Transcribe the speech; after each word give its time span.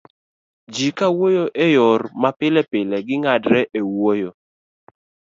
ji 0.73 0.87
kawuoyo 0.97 1.45
e 1.65 1.67
yor 1.77 2.01
mapilepile, 2.21 2.97
ging'adre 3.07 3.61
e 3.79 3.81
wuoyo 3.93 4.31